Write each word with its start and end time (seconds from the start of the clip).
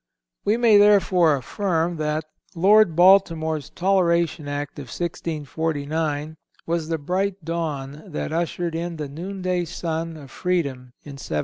We 0.43 0.57
may 0.57 0.77
therefore 0.77 1.35
affirm 1.35 1.97
that 1.97 2.25
Lord 2.55 2.95
Baltimore's 2.95 3.69
Toleration 3.69 4.47
Act 4.47 4.79
of 4.79 4.85
1649 4.85 6.37
was 6.65 6.87
the 6.87 6.97
bright 6.97 7.45
dawn 7.45 8.05
that 8.07 8.33
ushered 8.33 8.73
in 8.73 8.95
the 8.95 9.07
noon 9.07 9.43
day 9.43 9.63
sun 9.63 10.17
of 10.17 10.31
freedom 10.31 10.93
in 11.03 11.17
1787. 11.21 11.39